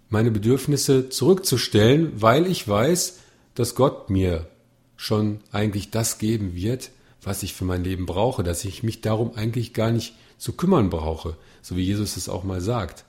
meine 0.08 0.30
Bedürfnisse 0.30 1.08
zurückzustellen, 1.08 2.12
weil 2.20 2.46
ich 2.46 2.66
weiß, 2.66 3.18
dass 3.54 3.74
Gott 3.74 4.10
mir 4.10 4.48
schon 4.96 5.40
eigentlich 5.52 5.90
das 5.90 6.18
geben 6.18 6.54
wird, 6.54 6.90
was 7.22 7.42
ich 7.42 7.54
für 7.54 7.64
mein 7.64 7.84
Leben 7.84 8.06
brauche, 8.06 8.42
dass 8.42 8.64
ich 8.64 8.82
mich 8.82 9.00
darum 9.00 9.34
eigentlich 9.34 9.74
gar 9.74 9.90
nicht 9.90 10.14
zu 10.38 10.52
kümmern 10.52 10.90
brauche, 10.90 11.36
so 11.62 11.76
wie 11.76 11.82
Jesus 11.82 12.16
es 12.16 12.28
auch 12.28 12.44
mal 12.44 12.60
sagt, 12.60 13.04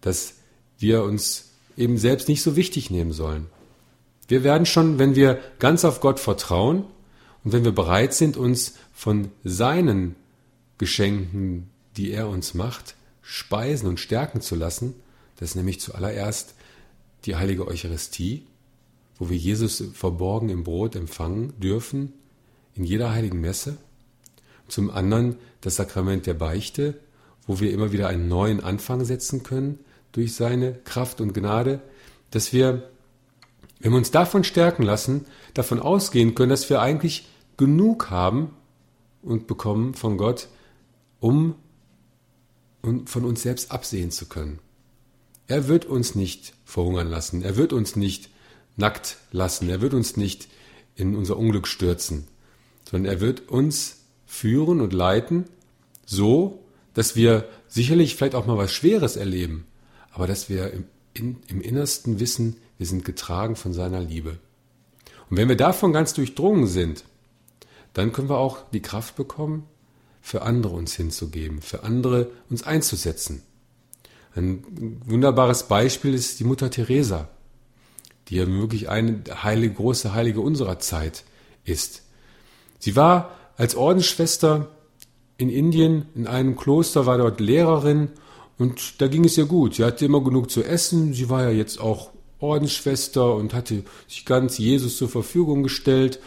dass 0.00 0.34
wir 0.78 1.02
uns 1.04 1.50
eben 1.76 1.98
selbst 1.98 2.28
nicht 2.28 2.42
so 2.42 2.56
wichtig 2.56 2.90
nehmen 2.90 3.12
sollen. 3.12 3.46
Wir 4.28 4.44
werden 4.44 4.66
schon, 4.66 4.98
wenn 4.98 5.14
wir 5.14 5.40
ganz 5.58 5.84
auf 5.84 6.00
Gott 6.00 6.20
vertrauen 6.20 6.84
und 7.44 7.52
wenn 7.52 7.64
wir 7.64 7.72
bereit 7.72 8.14
sind, 8.14 8.36
uns 8.36 8.74
von 8.92 9.30
seinen 9.44 10.16
Geschenken, 10.78 11.70
die 11.96 12.12
er 12.12 12.28
uns 12.28 12.54
macht, 12.54 12.94
speisen 13.20 13.88
und 13.88 14.00
stärken 14.00 14.40
zu 14.40 14.54
lassen, 14.54 14.94
das 15.36 15.50
ist 15.50 15.56
nämlich 15.56 15.80
zuallererst 15.80 16.54
die 17.24 17.36
heilige 17.36 17.66
Eucharistie, 17.66 18.46
wo 19.18 19.28
wir 19.28 19.36
Jesus 19.36 19.82
verborgen 19.92 20.48
im 20.48 20.64
Brot 20.64 20.96
empfangen 20.96 21.52
dürfen, 21.58 22.12
in 22.74 22.84
jeder 22.84 23.12
heiligen 23.12 23.40
Messe. 23.40 23.76
Zum 24.68 24.90
anderen 24.90 25.36
das 25.60 25.76
Sakrament 25.76 26.26
der 26.26 26.34
Beichte, 26.34 26.98
wo 27.46 27.60
wir 27.60 27.72
immer 27.72 27.92
wieder 27.92 28.08
einen 28.08 28.28
neuen 28.28 28.60
Anfang 28.60 29.04
setzen 29.04 29.42
können 29.42 29.78
durch 30.12 30.34
seine 30.34 30.74
Kraft 30.84 31.20
und 31.20 31.34
Gnade, 31.34 31.80
dass 32.30 32.52
wir, 32.52 32.90
wenn 33.82 33.90
wir 33.90 33.98
uns 33.98 34.12
davon 34.12 34.44
stärken 34.44 34.84
lassen, 34.84 35.26
davon 35.54 35.80
ausgehen 35.80 36.34
können, 36.34 36.50
dass 36.50 36.70
wir 36.70 36.80
eigentlich 36.80 37.28
genug 37.56 38.10
haben 38.10 38.50
und 39.22 39.46
bekommen 39.48 39.94
von 39.94 40.16
Gott, 40.16 40.48
um 41.20 41.56
von 43.04 43.24
uns 43.24 43.42
selbst 43.42 43.70
absehen 43.70 44.10
zu 44.10 44.26
können. 44.26 44.60
Er 45.48 45.68
wird 45.68 45.84
uns 45.84 46.14
nicht 46.14 46.54
verhungern 46.64 47.08
lassen, 47.08 47.42
er 47.42 47.56
wird 47.56 47.72
uns 47.72 47.96
nicht 47.96 48.30
nackt 48.76 49.18
lassen, 49.32 49.68
er 49.68 49.80
wird 49.80 49.94
uns 49.94 50.16
nicht 50.16 50.48
in 50.94 51.16
unser 51.16 51.36
Unglück 51.36 51.66
stürzen, 51.66 52.26
sondern 52.88 53.12
er 53.12 53.20
wird 53.20 53.48
uns 53.48 53.98
führen 54.26 54.80
und 54.80 54.92
leiten, 54.92 55.44
so, 56.06 56.64
dass 56.94 57.16
wir 57.16 57.48
sicherlich 57.68 58.16
vielleicht 58.16 58.34
auch 58.34 58.46
mal 58.46 58.58
was 58.58 58.72
Schweres 58.72 59.16
erleben, 59.16 59.66
aber 60.12 60.26
dass 60.26 60.48
wir 60.48 60.72
im, 60.72 60.84
in, 61.14 61.36
im 61.48 61.60
Innersten 61.60 62.20
wissen, 62.20 62.56
wir 62.82 62.86
sind 62.88 63.04
getragen 63.04 63.54
von 63.54 63.72
seiner 63.72 64.00
Liebe. 64.00 64.38
Und 65.30 65.36
wenn 65.36 65.48
wir 65.48 65.56
davon 65.56 65.92
ganz 65.92 66.14
durchdrungen 66.14 66.66
sind, 66.66 67.04
dann 67.92 68.12
können 68.12 68.28
wir 68.28 68.38
auch 68.38 68.58
die 68.72 68.82
Kraft 68.82 69.14
bekommen, 69.14 69.68
für 70.20 70.42
andere 70.42 70.74
uns 70.74 70.96
hinzugeben, 70.96 71.62
für 71.62 71.84
andere 71.84 72.32
uns 72.50 72.64
einzusetzen. 72.64 73.44
Ein 74.34 74.64
wunderbares 75.04 75.68
Beispiel 75.68 76.12
ist 76.12 76.40
die 76.40 76.44
Mutter 76.44 76.72
Teresa, 76.72 77.28
die 78.26 78.34
ja 78.34 78.48
wirklich 78.48 78.88
eine 78.88 79.22
heilige, 79.44 79.74
große 79.74 80.12
Heilige 80.12 80.40
unserer 80.40 80.80
Zeit 80.80 81.22
ist. 81.64 82.02
Sie 82.80 82.96
war 82.96 83.30
als 83.56 83.76
Ordensschwester 83.76 84.70
in 85.36 85.50
Indien 85.50 86.06
in 86.16 86.26
einem 86.26 86.56
Kloster, 86.56 87.06
war 87.06 87.18
dort 87.18 87.38
Lehrerin 87.38 88.08
und 88.58 89.00
da 89.00 89.06
ging 89.06 89.24
es 89.24 89.38
ihr 89.38 89.46
gut. 89.46 89.76
Sie 89.76 89.84
hatte 89.84 90.04
immer 90.04 90.24
genug 90.24 90.50
zu 90.50 90.64
essen. 90.64 91.14
Sie 91.14 91.30
war 91.30 91.44
ja 91.44 91.50
jetzt 91.50 91.80
auch 91.80 92.10
Ordensschwester 92.42 93.34
und 93.34 93.54
hatte 93.54 93.84
sich 94.08 94.24
ganz 94.24 94.58
Jesus 94.58 94.96
zur 94.96 95.08
Verfügung 95.08 95.62
gestellt 95.62 96.20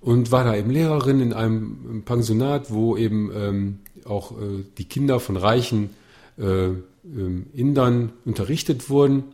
und 0.00 0.30
war 0.30 0.44
da 0.44 0.54
eben 0.54 0.70
Lehrerin 0.70 1.20
in 1.20 1.32
einem 1.32 2.02
Pensionat, 2.04 2.70
wo 2.70 2.96
eben 2.96 3.30
ähm, 3.34 3.78
auch 4.04 4.32
äh, 4.32 4.64
die 4.76 4.84
Kinder 4.84 5.18
von 5.20 5.36
reichen 5.36 5.90
äh, 6.38 6.66
ähm, 7.04 7.46
Indern 7.54 8.12
unterrichtet 8.24 8.90
wurden. 8.90 9.24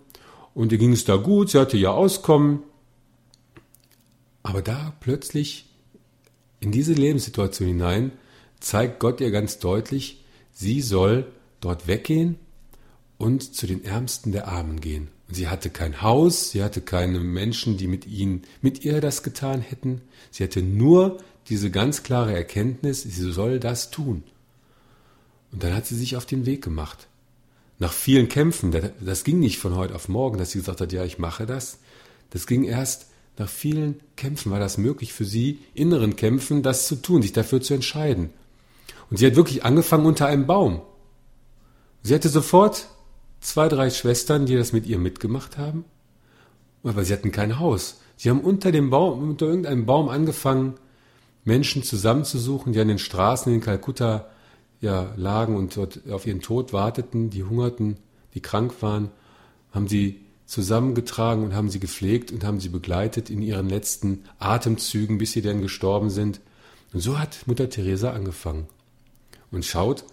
Und 0.54 0.72
ihr 0.72 0.78
ging 0.78 0.92
es 0.92 1.04
da 1.04 1.16
gut, 1.16 1.50
sie 1.50 1.58
hatte 1.58 1.76
ja 1.76 1.90
Auskommen. 1.90 2.62
Aber 4.42 4.62
da 4.62 4.94
plötzlich 5.00 5.66
in 6.60 6.72
diese 6.72 6.92
Lebenssituation 6.92 7.68
hinein 7.68 8.12
zeigt 8.60 9.00
Gott 9.00 9.20
ihr 9.20 9.30
ganz 9.30 9.58
deutlich, 9.58 10.24
sie 10.52 10.80
soll 10.82 11.26
dort 11.60 11.86
weggehen 11.86 12.36
und 13.18 13.54
zu 13.54 13.66
den 13.66 13.84
Ärmsten 13.84 14.32
der 14.32 14.48
Armen 14.48 14.80
gehen. 14.80 15.08
Und 15.30 15.36
sie 15.36 15.46
hatte 15.46 15.70
kein 15.70 16.02
Haus, 16.02 16.50
sie 16.50 16.60
hatte 16.60 16.80
keine 16.80 17.20
Menschen, 17.20 17.76
die 17.76 17.86
mit 17.86 18.04
ihnen, 18.04 18.42
mit 18.62 18.84
ihr 18.84 19.00
das 19.00 19.22
getan 19.22 19.60
hätten. 19.60 20.00
Sie 20.32 20.42
hatte 20.42 20.60
nur 20.60 21.18
diese 21.48 21.70
ganz 21.70 22.02
klare 22.02 22.34
Erkenntnis, 22.34 23.02
sie 23.02 23.30
soll 23.30 23.60
das 23.60 23.92
tun. 23.92 24.24
Und 25.52 25.62
dann 25.62 25.72
hat 25.72 25.86
sie 25.86 25.94
sich 25.94 26.16
auf 26.16 26.26
den 26.26 26.46
Weg 26.46 26.64
gemacht. 26.64 27.06
Nach 27.78 27.92
vielen 27.92 28.28
Kämpfen, 28.28 28.74
das 29.00 29.22
ging 29.22 29.38
nicht 29.38 29.60
von 29.60 29.76
heute 29.76 29.94
auf 29.94 30.08
morgen, 30.08 30.36
dass 30.36 30.50
sie 30.50 30.58
gesagt 30.58 30.80
hat, 30.80 30.92
ja, 30.92 31.04
ich 31.04 31.20
mache 31.20 31.46
das. 31.46 31.78
Das 32.30 32.48
ging 32.48 32.64
erst 32.64 33.06
nach 33.38 33.48
vielen 33.48 34.00
Kämpfen, 34.16 34.50
war 34.50 34.58
das 34.58 34.78
möglich 34.78 35.12
für 35.12 35.24
sie, 35.24 35.60
inneren 35.74 36.16
Kämpfen, 36.16 36.64
das 36.64 36.88
zu 36.88 36.96
tun, 36.96 37.22
sich 37.22 37.32
dafür 37.32 37.60
zu 37.60 37.74
entscheiden. 37.74 38.30
Und 39.10 39.18
sie 39.18 39.26
hat 39.26 39.36
wirklich 39.36 39.64
angefangen 39.64 40.06
unter 40.06 40.26
einem 40.26 40.48
Baum. 40.48 40.82
Sie 42.02 42.16
hatte 42.16 42.28
sofort 42.28 42.88
zwei, 43.40 43.68
drei 43.68 43.90
Schwestern, 43.90 44.46
die 44.46 44.56
das 44.56 44.72
mit 44.72 44.86
ihr 44.86 44.98
mitgemacht 44.98 45.58
haben, 45.58 45.84
aber 46.82 47.04
sie 47.04 47.12
hatten 47.12 47.32
kein 47.32 47.58
Haus. 47.58 48.00
Sie 48.16 48.30
haben 48.30 48.40
unter 48.40 48.72
dem 48.72 48.90
Baum, 48.90 49.30
unter 49.30 49.46
irgendeinem 49.46 49.86
Baum 49.86 50.08
angefangen, 50.08 50.74
Menschen 51.44 51.82
zusammenzusuchen, 51.82 52.72
die 52.72 52.80
an 52.80 52.88
den 52.88 52.98
Straßen 52.98 53.52
in 53.52 53.60
Kalkutta 53.60 54.26
ja 54.80 55.12
lagen 55.16 55.56
und 55.56 55.76
dort 55.76 56.00
auf 56.10 56.26
ihren 56.26 56.40
Tod 56.40 56.72
warteten, 56.72 57.30
die 57.30 57.44
hungerten, 57.44 57.96
die 58.34 58.40
krank 58.40 58.74
waren, 58.80 59.10
haben 59.72 59.88
sie 59.88 60.20
zusammengetragen 60.46 61.44
und 61.44 61.54
haben 61.54 61.70
sie 61.70 61.80
gepflegt 61.80 62.32
und 62.32 62.44
haben 62.44 62.60
sie 62.60 62.68
begleitet 62.68 63.30
in 63.30 63.40
ihren 63.40 63.68
letzten 63.68 64.24
Atemzügen, 64.38 65.18
bis 65.18 65.32
sie 65.32 65.42
denn 65.42 65.62
gestorben 65.62 66.10
sind. 66.10 66.40
Und 66.92 67.00
so 67.00 67.18
hat 67.18 67.46
Mutter 67.46 67.70
Teresa 67.70 68.10
angefangen. 68.10 68.66
Und 69.52 69.64
schaut, 69.64 70.04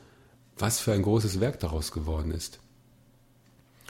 was 0.57 0.79
für 0.79 0.93
ein 0.93 1.01
großes 1.01 1.39
Werk 1.39 1.59
daraus 1.59 1.91
geworden 1.91 2.31
ist. 2.31 2.59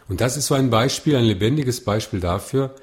Und 0.08 0.22
das 0.22 0.38
ist 0.38 0.48
so 0.48 0.56
ein 0.56 0.70
Beispiel, 0.70 1.16
ein 1.16 1.26
lebendiges 1.26 1.84
Beispiel 1.84 2.20
dafür, 2.20 2.76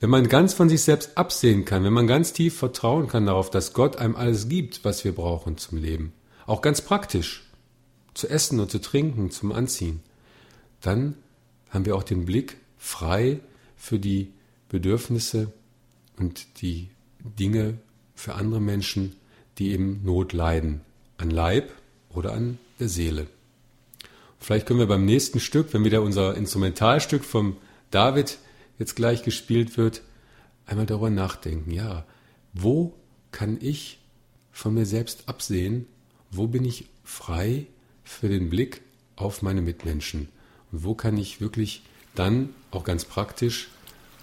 wenn 0.00 0.10
man 0.10 0.28
ganz 0.28 0.54
von 0.54 0.68
sich 0.68 0.82
selbst 0.82 1.16
absehen 1.18 1.64
kann, 1.64 1.84
wenn 1.84 1.92
man 1.92 2.06
ganz 2.06 2.32
tief 2.32 2.56
vertrauen 2.56 3.08
kann 3.08 3.26
darauf, 3.26 3.50
dass 3.50 3.72
Gott 3.72 3.96
einem 3.96 4.16
alles 4.16 4.48
gibt, 4.48 4.84
was 4.84 5.04
wir 5.04 5.14
brauchen 5.14 5.58
zum 5.58 5.78
Leben, 5.78 6.12
auch 6.46 6.62
ganz 6.62 6.80
praktisch, 6.80 7.44
zu 8.14 8.28
essen 8.28 8.60
und 8.60 8.70
zu 8.70 8.80
trinken, 8.80 9.30
zum 9.30 9.52
Anziehen, 9.52 10.00
dann 10.80 11.14
haben 11.70 11.84
wir 11.84 11.96
auch 11.96 12.02
den 12.02 12.24
Blick 12.24 12.56
frei 12.76 13.40
für 13.76 13.98
die 13.98 14.32
Bedürfnisse 14.68 15.52
und 16.16 16.60
die 16.62 16.90
Dinge 17.20 17.78
für 18.14 18.34
andere 18.34 18.60
Menschen, 18.60 19.16
die 19.58 19.70
eben 19.70 20.00
Not 20.04 20.32
leiden, 20.32 20.80
an 21.16 21.30
Leib 21.30 21.72
oder 22.10 22.32
an 22.32 22.58
der 22.78 22.88
Seele. 22.88 23.26
Vielleicht 24.38 24.66
können 24.66 24.78
wir 24.78 24.86
beim 24.86 25.04
nächsten 25.04 25.40
Stück, 25.40 25.72
wenn 25.72 25.84
wieder 25.84 26.02
unser 26.02 26.36
Instrumentalstück 26.36 27.24
vom 27.24 27.56
David 27.90 28.38
jetzt 28.78 28.94
gleich 28.94 29.22
gespielt 29.22 29.76
wird, 29.76 30.02
einmal 30.66 30.86
darüber 30.86 31.10
nachdenken. 31.10 31.70
Ja, 31.70 32.04
wo 32.52 32.94
kann 33.32 33.58
ich 33.60 33.98
von 34.52 34.74
mir 34.74 34.86
selbst 34.86 35.28
absehen? 35.28 35.86
Wo 36.30 36.46
bin 36.46 36.64
ich 36.64 36.86
frei 37.04 37.66
für 38.04 38.28
den 38.28 38.50
Blick 38.50 38.82
auf 39.16 39.42
meine 39.42 39.62
Mitmenschen? 39.62 40.28
Und 40.72 40.84
wo 40.84 40.94
kann 40.94 41.16
ich 41.16 41.40
wirklich 41.40 41.82
dann 42.14 42.50
auch 42.70 42.84
ganz 42.84 43.04
praktisch 43.04 43.68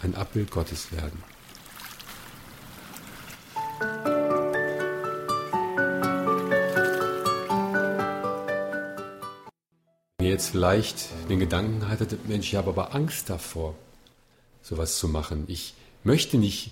ein 0.01 0.15
Abbild 0.15 0.51
Gottes 0.51 0.91
werden? 0.91 1.34
Jetzt 10.25 10.49
vielleicht 10.49 11.09
den 11.29 11.39
Gedanken 11.39 11.87
hattet, 11.87 12.27
Mensch, 12.27 12.47
ich 12.47 12.55
habe 12.55 12.69
aber 12.69 12.93
Angst 12.93 13.29
davor, 13.29 13.75
sowas 14.61 14.97
zu 14.97 15.07
machen. 15.07 15.45
Ich 15.47 15.73
möchte 16.03 16.37
nicht 16.37 16.71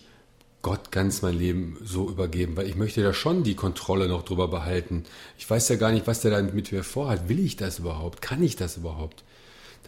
Gott 0.62 0.91
ganz 0.91 1.22
mein 1.22 1.38
Leben 1.38 1.77
so 1.83 2.10
übergeben, 2.10 2.55
weil 2.55 2.67
ich 2.67 2.75
möchte 2.75 3.03
da 3.03 3.13
schon 3.13 3.43
die 3.43 3.55
Kontrolle 3.55 4.07
noch 4.07 4.24
drüber 4.24 4.48
behalten. 4.48 5.03
Ich 5.38 5.50
weiß 5.50 5.67
ja 5.69 5.75
gar 5.75 5.91
nicht, 5.91 6.07
was 6.07 6.22
der 6.22 6.31
da 6.31 6.41
mit 6.41 6.72
mir 6.72 6.83
vorhat. 6.83 7.27
Will 7.27 7.39
ich 7.39 7.57
das 7.57 7.79
überhaupt? 7.79 8.22
Kann 8.22 8.41
ich 8.41 8.55
das 8.55 8.77
überhaupt? 8.77 9.24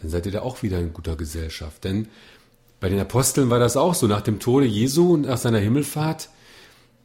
Dann 0.02 0.10
seid 0.10 0.26
ihr 0.26 0.32
da 0.32 0.42
auch 0.42 0.62
wieder 0.62 0.78
in 0.78 0.92
guter 0.92 1.16
Gesellschaft. 1.16 1.82
Denn 1.84 2.08
bei 2.78 2.90
den 2.90 3.00
Aposteln 3.00 3.48
war 3.48 3.58
das 3.58 3.78
auch 3.78 3.94
so. 3.94 4.06
Nach 4.06 4.20
dem 4.20 4.38
Tode 4.38 4.66
Jesu 4.66 5.14
und 5.14 5.22
nach 5.22 5.38
seiner 5.38 5.58
Himmelfahrt, 5.58 6.28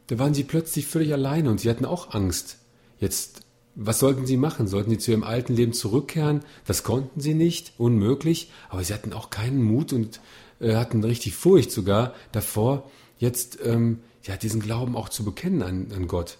da 0.08 0.18
waren 0.18 0.34
sie 0.34 0.44
plötzlich 0.44 0.86
völlig 0.86 1.14
alleine 1.14 1.48
und 1.50 1.58
sie 1.58 1.70
hatten 1.70 1.86
auch 1.86 2.12
Angst. 2.12 2.58
Jetzt 3.00 3.40
was 3.74 3.98
sollten 3.98 4.26
sie 4.26 4.36
machen? 4.36 4.66
Sollten 4.66 4.90
sie 4.90 4.98
zu 4.98 5.10
ihrem 5.12 5.24
alten 5.24 5.54
Leben 5.54 5.72
zurückkehren? 5.72 6.40
Das 6.66 6.82
konnten 6.82 7.20
sie 7.20 7.34
nicht, 7.34 7.72
unmöglich. 7.78 8.50
Aber 8.68 8.84
sie 8.84 8.92
hatten 8.92 9.12
auch 9.12 9.30
keinen 9.30 9.62
Mut 9.62 9.92
und 9.92 10.20
äh, 10.60 10.76
hatten 10.76 11.02
richtig 11.04 11.34
Furcht 11.34 11.70
sogar 11.70 12.14
davor, 12.32 12.90
jetzt 13.18 13.58
ähm, 13.64 14.00
ja, 14.24 14.36
diesen 14.36 14.60
Glauben 14.60 14.96
auch 14.96 15.08
zu 15.08 15.24
bekennen 15.24 15.62
an, 15.62 15.86
an 15.94 16.06
Gott. 16.06 16.38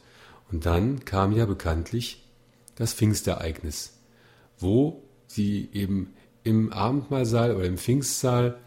Und 0.50 0.66
dann 0.66 1.04
kam 1.04 1.32
ja 1.32 1.46
bekanntlich 1.46 2.22
das 2.74 2.92
Pfingstereignis, 2.92 3.94
wo 4.58 5.02
sie 5.26 5.70
eben 5.72 6.12
im 6.44 6.72
Abendmahlsaal 6.72 7.56
oder 7.56 7.64
im 7.64 7.78
Pfingstsaal 7.78 8.58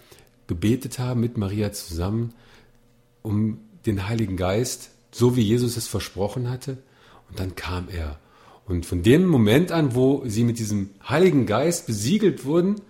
gebetet 0.47 0.99
haben 0.99 1.19
mit 1.19 1.37
Maria 1.37 1.71
zusammen 1.71 2.33
um 3.21 3.59
den 3.85 4.07
Heiligen 4.07 4.37
Geist, 4.37 4.91
so 5.11 5.35
wie 5.35 5.41
Jesus 5.41 5.77
es 5.77 5.87
versprochen 5.87 6.49
hatte. 6.49 6.77
Und 7.29 7.39
dann 7.39 7.55
kam 7.55 7.87
er 7.89 8.19
und 8.67 8.85
von 8.85 9.03
dem 9.03 9.25
Moment 9.25 9.71
an, 9.71 9.95
wo 9.95 10.23
sie 10.25 10.43
mit 10.43 10.59
diesem 10.59 10.89
Heiligen 11.07 11.45
Geist 11.45 11.85
besiegelt 11.85 12.45
wurden, 12.45 12.81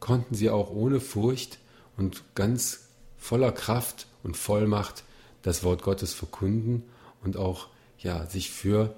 konnten 0.00 0.34
sie 0.34 0.48
auch 0.50 0.70
ohne 0.70 1.00
Furcht 1.00 1.58
und 1.96 2.22
ganz 2.34 2.88
voller 3.18 3.52
Kraft 3.52 4.06
und 4.22 4.36
Vollmacht 4.36 5.04
das 5.42 5.64
Wort 5.64 5.82
Gottes 5.82 6.14
verkunden 6.14 6.84
und 7.22 7.36
auch 7.36 7.68
ja, 7.98 8.26
sich 8.26 8.50
für 8.50 8.94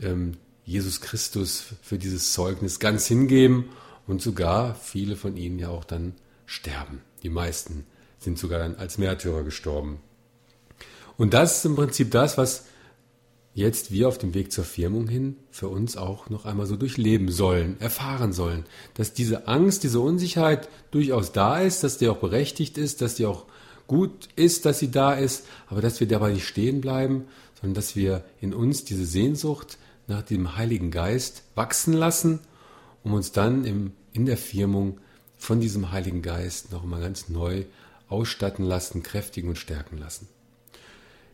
ähm, 0.00 0.36
Jesus 0.64 1.00
Christus, 1.00 1.74
für 1.82 1.98
dieses 1.98 2.32
Zeugnis 2.32 2.78
ganz 2.78 3.06
hingeben 3.06 3.70
und 4.06 4.22
sogar 4.22 4.74
viele 4.74 5.16
von 5.16 5.36
ihnen 5.36 5.58
ja 5.58 5.68
auch 5.68 5.84
dann 5.84 6.14
sterben. 6.46 7.02
Die 7.22 7.28
meisten 7.28 7.86
sind 8.18 8.38
sogar 8.38 8.60
dann 8.60 8.76
als 8.76 8.98
Märtyrer 8.98 9.42
gestorben. 9.42 10.00
Und 11.16 11.34
das 11.34 11.58
ist 11.58 11.64
im 11.66 11.76
Prinzip 11.76 12.10
das, 12.10 12.38
was 12.38 12.66
jetzt 13.56 13.90
wir 13.90 14.06
auf 14.06 14.18
dem 14.18 14.34
Weg 14.34 14.52
zur 14.52 14.64
Firmung 14.64 15.08
hin 15.08 15.36
für 15.50 15.68
uns 15.68 15.96
auch 15.96 16.28
noch 16.28 16.44
einmal 16.44 16.66
so 16.66 16.76
durchleben 16.76 17.30
sollen, 17.32 17.80
erfahren 17.80 18.34
sollen, 18.34 18.64
dass 18.92 19.14
diese 19.14 19.48
Angst, 19.48 19.82
diese 19.82 20.00
Unsicherheit 20.00 20.68
durchaus 20.90 21.32
da 21.32 21.58
ist, 21.58 21.82
dass 21.82 21.96
die 21.96 22.08
auch 22.08 22.18
berechtigt 22.18 22.76
ist, 22.76 23.00
dass 23.00 23.14
die 23.14 23.24
auch 23.24 23.46
gut 23.86 24.28
ist, 24.36 24.66
dass 24.66 24.78
sie 24.78 24.90
da 24.90 25.14
ist, 25.14 25.46
aber 25.68 25.80
dass 25.80 26.00
wir 26.00 26.06
dabei 26.06 26.32
nicht 26.32 26.46
stehen 26.46 26.82
bleiben, 26.82 27.24
sondern 27.58 27.74
dass 27.74 27.96
wir 27.96 28.24
in 28.42 28.52
uns 28.52 28.84
diese 28.84 29.06
Sehnsucht 29.06 29.78
nach 30.06 30.22
dem 30.22 30.56
Heiligen 30.56 30.90
Geist 30.90 31.42
wachsen 31.54 31.94
lassen, 31.94 32.40
um 33.04 33.14
uns 33.14 33.32
dann 33.32 33.64
im, 33.64 33.92
in 34.12 34.26
der 34.26 34.36
Firmung 34.36 35.00
von 35.38 35.60
diesem 35.60 35.92
Heiligen 35.92 36.20
Geist 36.20 36.72
noch 36.72 36.82
einmal 36.82 37.00
ganz 37.00 37.30
neu 37.30 37.64
ausstatten 38.10 38.66
lassen, 38.66 39.02
kräftigen 39.02 39.48
und 39.48 39.56
stärken 39.56 39.96
lassen. 39.96 40.28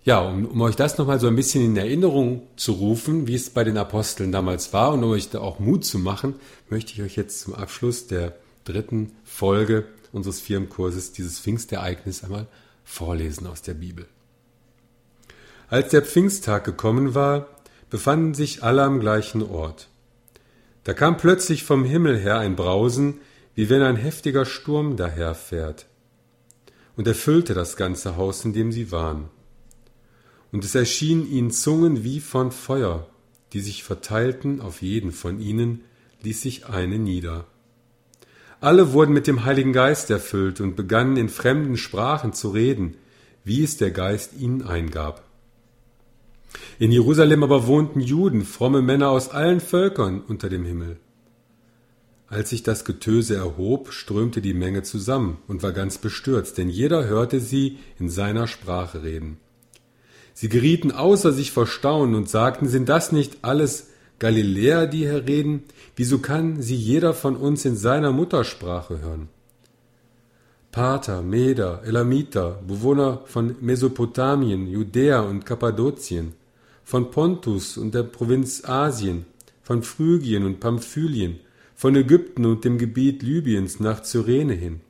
Ja, 0.05 0.21
um, 0.21 0.47
um 0.47 0.61
euch 0.63 0.75
das 0.75 0.99
nochmal 0.99 1.21
so 1.21 1.29
ein 1.29 1.37
bisschen 1.37 1.65
in 1.65 1.77
Erinnerung 1.77 2.43
zu 2.57 2.73
rufen, 2.73 3.29
wie 3.29 3.37
es 3.37 3.51
bei 3.51 3.63
den 3.63 3.79
Aposteln 3.79 4.33
damals 4.33 4.73
war 4.73 4.93
und 4.93 5.05
um 5.05 5.11
euch 5.11 5.31
da 5.31 5.39
auch 5.39 5.61
Mut 5.61 5.85
zu 5.85 6.01
machen, 6.01 6.35
möchte 6.71 6.93
ich 6.93 7.03
euch 7.03 7.15
jetzt 7.15 7.41
zum 7.41 7.55
Abschluss 7.55 8.09
der 8.09 8.35
dritten 8.65 9.13
Folge 9.23 9.85
unseres 10.11 10.41
Firmenkurses 10.41 11.13
dieses 11.13 11.39
Pfingstereignis 11.39 12.25
einmal 12.25 12.49
vorlesen 12.83 13.47
aus 13.47 13.63
der 13.63 13.75
Bibel. 13.75 14.07
Als 15.69 15.91
der 15.91 16.03
Pfingsttag 16.03 16.65
gekommen 16.65 17.15
war, 17.15 17.47
befanden 17.89 18.35
sich 18.35 18.65
alle 18.65 18.83
am 18.83 18.99
gleichen 18.99 19.43
Ort. 19.43 19.89
Da 20.83 20.95
kam 20.95 21.17
plötzlich 21.17 21.63
vom 21.63 21.85
Himmel 21.85 22.19
her 22.19 22.39
ein 22.39 22.57
Brausen, 22.57 23.21
wie 23.55 23.71
wenn 23.71 23.83
ein 23.83 23.97
heftiger 23.97 24.47
Sturm 24.47 24.97
daherfährt, 24.97 25.87
und 26.97 27.07
erfüllte 27.07 27.55
das 27.55 27.77
ganze 27.77 28.17
Haus, 28.17 28.45
in 28.45 28.53
dem 28.53 28.73
sie 28.73 28.91
waren 28.91 29.31
und 30.53 30.65
es 30.65 30.75
erschienen 30.75 31.29
ihnen 31.29 31.51
Zungen 31.51 32.05
wie 32.05 32.21
von 32.21 32.53
Feuer, 32.53 33.09
die 33.53 33.61
sich 33.61 33.83
verteilten 33.83 34.61
auf 34.61 34.83
jeden 34.83 35.11
von 35.11 35.41
ihnen, 35.41 35.83
ließ 36.23 36.41
sich 36.43 36.67
eine 36.67 36.99
nieder. 36.99 37.47
Alle 38.61 38.93
wurden 38.93 39.13
mit 39.13 39.27
dem 39.27 39.45
Heiligen 39.45 39.73
Geist 39.73 40.11
erfüllt 40.11 40.61
und 40.61 40.77
begannen 40.77 41.17
in 41.17 41.29
fremden 41.29 41.77
Sprachen 41.77 42.33
zu 42.33 42.51
reden, 42.51 42.97
wie 43.45 43.65
es 43.65 43.77
der 43.77 43.91
Geist 43.91 44.35
ihnen 44.39 44.63
eingab. 44.63 45.25
In 46.79 46.93
Jerusalem 46.93 47.43
aber 47.43 47.67
wohnten 47.67 48.01
Juden, 48.01 48.45
fromme 48.45 48.83
Männer 48.83 49.11
aus 49.11 49.31
allen 49.31 49.61
Völkern 49.61 50.21
unter 50.21 50.49
dem 50.49 50.65
Himmel. 50.65 50.99
Als 52.29 52.51
sich 52.51 52.63
das 52.63 52.85
Getöse 52.85 53.35
erhob, 53.35 53.93
strömte 53.93 54.41
die 54.41 54.55
Menge 54.55 54.83
zusammen 54.83 55.39
und 55.49 55.63
war 55.63 55.73
ganz 55.73 55.99
bestürzt, 55.99 56.57
denn 56.57 56.69
jeder 56.69 57.07
hörte 57.07 57.41
sie 57.41 57.79
in 57.99 58.09
seiner 58.09 58.47
Sprache 58.47 59.03
reden. 59.03 59.39
Sie 60.35 60.49
gerieten 60.49 60.93
außer 60.93 61.33
sich 61.33 61.53
vor 61.53 61.67
Staunen 61.67 62.15
und 62.15 62.29
sagten, 62.29 62.69
sind 62.69 62.89
das 62.89 63.13
nicht 63.13 63.39
alles 63.43 63.89
Galiläer, 64.19 64.87
die 64.87 64.99
hier 64.99 65.27
reden? 65.27 65.65
Wieso 65.97 66.19
kann 66.19 66.63
sie 66.63 66.77
jeder 66.77 67.13
von 67.13 67.37
uns 67.37 67.65
in 67.65 67.77
seiner 67.77 68.13
Muttersprache 68.13 69.01
hören? 69.01 69.29
Pater, 70.71 71.21
Meder, 71.21 71.83
Elamiter, 71.85 72.63
Bewohner 72.67 73.21
von 73.27 73.57
Mesopotamien, 73.61 74.67
Judäa 74.67 75.21
und 75.21 75.45
Kappadokien, 75.45 76.33
von 76.83 77.11
Pontus 77.11 77.77
und 77.77 77.95
der 77.95 78.05
Provinz 78.05 78.65
Asien, 78.65 79.27
von 79.63 79.83
Phrygien 79.83 80.45
und 80.47 80.61
Pamphylien, 80.61 81.41
von 81.75 81.95
Ägypten 81.95 82.47
und 82.47 82.65
dem 82.65 82.79
Gebiet 82.79 83.23
Libyens 83.23 83.81
nach 83.81 84.03
Cyrene 84.03 84.55
hin. 84.55 84.81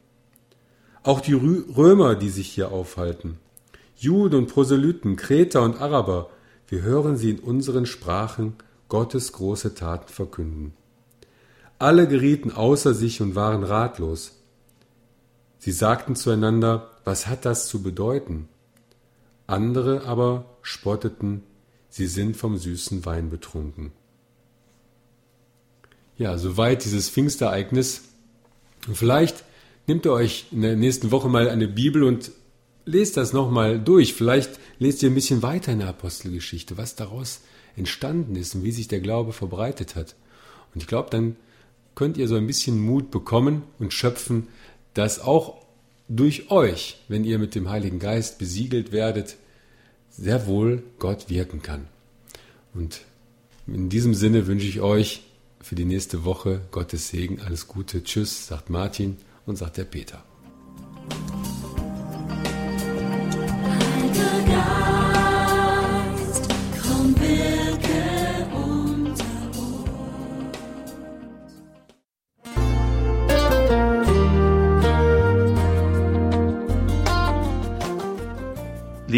Auch 1.03 1.21
die 1.21 1.35
Römer, 1.35 2.15
die 2.15 2.29
sich 2.29 2.49
hier 2.49 2.71
aufhalten, 2.71 3.39
Juden 4.03 4.35
und 4.35 4.47
Proselyten, 4.49 5.15
Kreter 5.15 5.63
und 5.63 5.81
Araber, 5.81 6.29
wir 6.67 6.83
hören 6.83 7.17
sie 7.17 7.31
in 7.31 7.39
unseren 7.39 7.87
Sprachen 7.87 8.55
Gottes 8.89 9.31
große 9.31 9.77
Taten 9.77 10.13
verkünden. 10.13 10.75
Alle 11.79 12.09
gerieten 12.09 12.51
außer 12.51 12.95
sich 12.95 13.23
und 13.23 13.37
waren 13.37 13.63
ratlos. 13.63 14.33
Sie 15.61 15.71
sagten 15.71 16.17
zueinander, 16.17 16.91
was 17.05 17.29
hat 17.29 17.45
das 17.45 17.69
zu 17.69 17.81
bedeuten? 17.81 18.49
Andere 19.47 20.03
aber 20.03 20.47
spotteten, 20.63 21.45
sie 21.89 22.09
sind 22.09 22.37
vom 22.37 22.59
süßen 22.59 23.07
Wein 23.07 23.31
betrunken. 23.31 23.93
Ja, 26.19 26.39
soweit 26.39 26.85
dieses 26.85 27.09
Pfingstereignis. 27.09 28.03
Vielleicht 28.93 29.45
nehmt 29.87 30.05
ihr 30.07 30.13
euch 30.13 30.47
in 30.51 30.63
der 30.63 30.75
nächsten 30.75 31.13
Woche 31.13 31.29
mal 31.29 31.49
eine 31.49 31.69
Bibel 31.69 32.03
und 32.03 32.33
lest 32.85 33.17
das 33.17 33.33
nochmal 33.33 33.79
durch. 33.79 34.15
Vielleicht 34.15 34.59
lest 34.79 35.03
ihr 35.03 35.11
ein 35.11 35.15
bisschen 35.15 35.43
weiter 35.43 35.73
in 35.73 35.79
der 35.81 35.89
Apostelgeschichte, 35.89 36.77
was 36.77 36.97
daraus 36.97 37.41
entstanden 37.77 38.37
ist 38.37 38.55
und 38.55 38.65
wie 38.65 38.73
sich 38.73 38.89
der 38.89 39.01
Glaube 39.01 39.33
verbreitet 39.33 39.97
hat. 39.97 40.15
Und 40.75 40.83
ich 40.83 40.87
glaube, 40.87 41.11
dann 41.11 41.37
könnt 41.95 42.17
ihr 42.17 42.29
so 42.29 42.37
ein 42.37 42.47
bisschen 42.47 42.79
Mut 42.81 43.11
bekommen 43.11 43.63
und 43.79 43.93
schöpfen, 43.93 44.49
dass 44.95 45.21
auch 45.21 45.63
durch 46.09 46.51
euch, 46.51 47.01
wenn 47.09 47.25
ihr 47.25 47.39
mit 47.39 47.55
dem 47.55 47.71
Heiligen 47.71 47.99
Geist 47.99 48.39
besiegelt 48.39 48.93
werdet, 48.93 49.37
sehr 50.11 50.47
wohl 50.47 50.83
Gott 50.99 51.31
wirken 51.31 51.63
kann. 51.63 51.87
Und 52.75 53.03
in 53.67 53.89
diesem 53.89 54.15
Sinne 54.15 54.47
wünsche 54.47 54.67
ich 54.67 54.81
euch 54.81 55.23
für 55.61 55.75
die 55.75 55.85
nächste 55.85 56.25
Woche 56.25 56.61
Gottes 56.71 57.09
Segen, 57.09 57.41
alles 57.41 57.69
Gute. 57.69 58.03
Tschüss, 58.03 58.47
sagt 58.47 58.69
Martin 58.69 59.17
und 59.47 59.57
sagt 59.57 59.77
der 59.77 59.85
Peter. 59.85 60.25